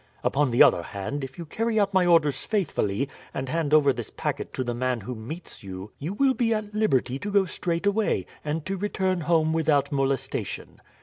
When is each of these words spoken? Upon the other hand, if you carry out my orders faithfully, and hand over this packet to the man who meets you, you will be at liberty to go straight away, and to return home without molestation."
Upon 0.23 0.49
the 0.49 0.63
other 0.63 0.81
hand, 0.81 1.23
if 1.23 1.37
you 1.37 1.45
carry 1.45 1.79
out 1.79 1.93
my 1.93 2.07
orders 2.07 2.39
faithfully, 2.39 3.07
and 3.35 3.47
hand 3.47 3.71
over 3.71 3.93
this 3.93 4.09
packet 4.09 4.51
to 4.55 4.63
the 4.63 4.73
man 4.73 5.01
who 5.01 5.13
meets 5.13 5.61
you, 5.61 5.91
you 5.99 6.15
will 6.15 6.33
be 6.33 6.55
at 6.55 6.73
liberty 6.73 7.19
to 7.19 7.29
go 7.29 7.45
straight 7.45 7.85
away, 7.85 8.25
and 8.43 8.65
to 8.65 8.77
return 8.77 9.21
home 9.21 9.53
without 9.53 9.91
molestation." 9.91 10.81